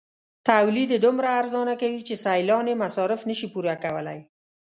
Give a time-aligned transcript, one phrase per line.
[0.49, 4.19] تولید یې دومره ارزانه کوي چې سیالان یې مصارف نشي پوره کولای.